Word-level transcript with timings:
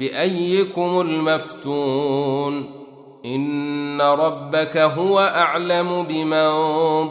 بأيكم 0.00 1.00
المفتون 1.00 2.70
إن 3.24 4.00
ربك 4.00 4.76
هو 4.76 5.20
أعلم 5.20 6.02
بمن 6.08 6.50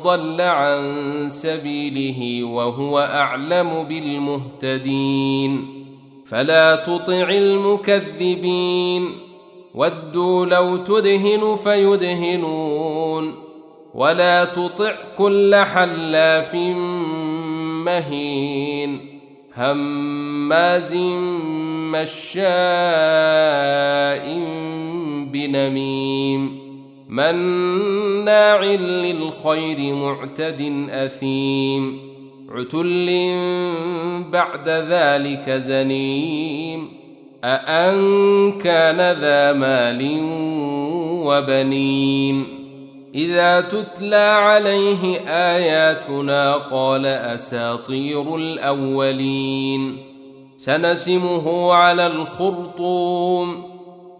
ضل 0.03 0.41
عن 0.41 1.25
سبيله 1.29 2.43
وهو 2.43 2.99
أعلم 2.99 3.83
بالمهتدين 3.83 5.67
فلا 6.25 6.75
تطع 6.75 7.29
المكذبين 7.29 9.11
ودوا 9.75 10.45
لو 10.45 10.77
تدهن 10.77 11.55
فيدهنون 11.55 13.35
ولا 13.93 14.45
تطع 14.45 14.95
كل 15.17 15.55
حلاف 15.55 16.55
مهين 17.85 19.19
هماز 19.55 20.93
مشاء 21.91 22.39
بنميم 25.31 26.59
مناع 27.09 28.63
للخير 28.63 29.95
معتد 29.95 30.87
اثيم 30.89 31.99
عتل 32.49 33.07
بعد 34.31 34.69
ذلك 34.69 35.49
زنيم 35.49 36.87
أأن 37.43 38.51
كان 38.57 38.97
ذا 38.97 39.53
مال 39.53 40.19
وبنين 41.25 42.59
إذا 43.15 43.61
تتلى 43.61 44.15
عليه 44.15 45.19
آياتنا 45.27 46.53
قال 46.53 47.05
أساطير 47.05 48.35
الأولين 48.35 50.08
سنسمه 50.59 51.73
على 51.73 52.07
الخرطوم. 52.07 53.69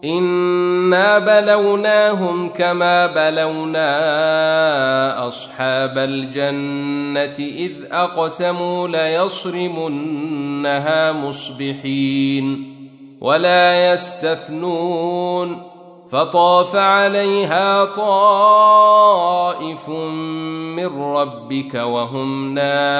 إنا 0.06 1.20
بلوناهم 1.20 2.50
كما 2.50 3.08
بلونا 3.08 3.88
أصحاب 5.28 5.98
الجنة 5.98 7.36
إذ 7.40 7.72
أقسموا 7.92 8.88
ليصرمنها 8.88 10.32
مصبحين 11.12 12.76
ولا 13.22 13.94
يستثنون. 13.94 15.62
فطاف 16.12 16.76
عليها 16.76 17.86
طائف 17.86 19.90
من 19.90 21.02
ربك 21.02 21.76
وهم 21.76 22.54
نائمون. 22.54 23.00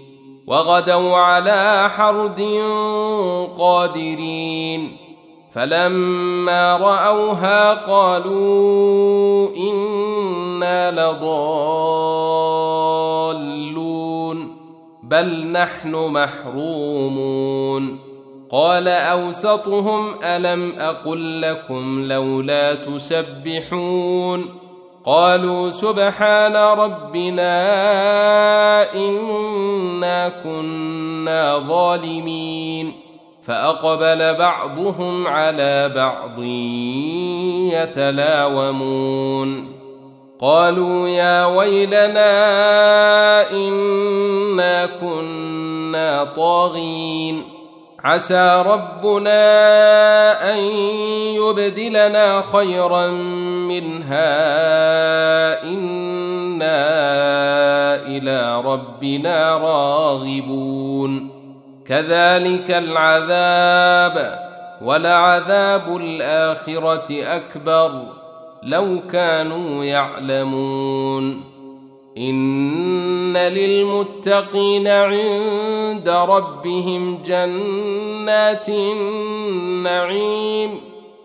وغدوا 0.47 1.17
على 1.17 1.89
حرد 1.89 2.41
قادرين. 3.57 4.97
فلما 5.53 6.77
رأوها 6.77 7.73
قالوا 7.73 9.49
إنا 9.55 10.91
لضالون 10.91 12.21
بل 15.03 15.47
نحن 15.47 15.95
محرومون. 15.95 17.99
قال 18.51 18.87
أوسطهم 18.87 20.15
ألم 20.23 20.73
أقل 20.79 21.41
لكم 21.41 22.03
لولا 22.03 22.75
تسبحون. 22.75 24.45
قالوا 25.05 25.69
سبحان 25.69 26.55
ربنا 26.55 27.53
إنا 28.93 30.29
كنا 30.43 31.59
ظالمين. 31.67 32.93
فأقبل 33.43 34.33
بعضهم 34.33 35.27
على 35.27 35.91
بعض 35.95 36.39
يتلاومون. 37.73 39.71
قالوا 40.41 41.07
يا 41.07 41.45
ويلنا 41.45 42.31
إنا 43.51 44.85
كنا 44.85 46.23
طاغين. 46.35 47.43
عسى 48.03 48.63
ربنا 48.67 49.43
أن 50.53 50.57
يبدلنا 51.35 52.43
خيرا 52.53 53.07
منها 53.79 55.63
إنا 55.63 56.81
إلى 58.07 58.61
ربنا 58.65 59.57
راغبون. 59.57 61.29
كذلك 61.87 62.71
العذاب 62.71 64.39
ولعذاب 64.81 65.97
الآخرة 65.97 67.23
أكبر 67.23 67.91
لو 68.63 68.99
كانوا 69.11 69.83
يعلمون. 69.83 71.43
إن 72.17 73.37
للمتقين 73.37 74.87
عند 74.87 76.09
ربهم 76.09 77.23
جنات 77.25 78.69
النعيم. 78.69 80.11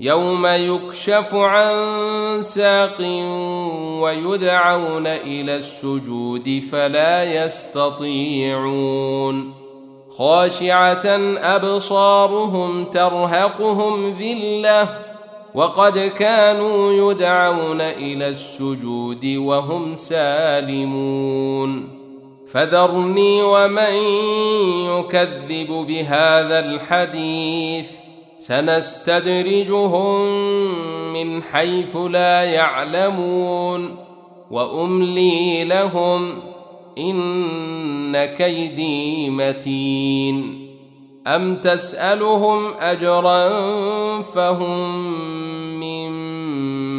يوم 0.00 0.46
يكشف 0.46 1.34
عن 1.34 2.42
ساق 2.42 3.00
ويدعون 4.00 5.06
إلى 5.06 5.56
السجود 5.56 6.62
فلا 6.72 7.44
يستطيعون. 7.44 8.84
خاشعة 10.10 11.06
أبصارهم 11.38 12.84
ترهقهم 12.84 14.18
ذلة 14.18 14.88
وقد 15.54 15.98
كانوا 15.98 17.12
يدعون 17.12 17.80
إلى 17.80 18.28
السجود 18.28 19.26
وهم 19.36 19.94
سالمون. 19.94 21.88
فذرني 22.48 23.42
ومن 23.42 23.94
يكذب 24.86 25.86
بهذا 25.88 26.58
الحديث. 26.58 28.03
سنستدرجهم 28.46 30.24
من 31.12 31.42
حيث 31.42 31.96
لا 31.96 32.44
يعلمون 32.44 33.96
وأملي 34.50 35.64
لهم 35.64 36.34
إن 36.98 38.24
كيدي 38.24 39.30
متين 39.30 40.68
أم 41.26 41.56
تسألهم 41.56 42.66
أجرا 42.80 43.48
فهم 44.22 45.10
من 45.80 46.10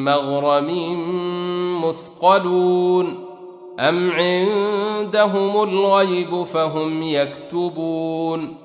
مغرم 0.03 0.71
مثقلون 1.85 3.25
أم 3.79 4.11
عندهم 4.11 5.63
الغيب 5.63 6.43
فهم 6.43 7.03
يكتبون 7.03 8.64